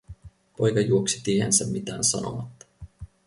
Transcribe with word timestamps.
Poika 0.57 0.81
juoksi 0.81 1.21
tiehensä 1.23 1.65
mitään 1.67 2.03
sanomatta. 2.03 2.65